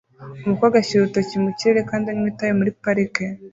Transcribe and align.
Umukobwa 0.45 0.75
ashyira 0.79 0.99
urutoki 1.01 1.35
mu 1.43 1.51
kirere 1.57 1.81
kandi 1.89 2.05
anywa 2.11 2.27
itabi 2.33 2.53
muri 2.59 2.71
parike 2.81 3.25